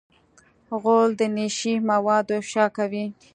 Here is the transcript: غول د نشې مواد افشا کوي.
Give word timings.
غول 0.81 1.09
د 1.19 1.21
نشې 1.37 1.73
مواد 1.89 2.27
افشا 2.39 2.65
کوي. 2.77 3.05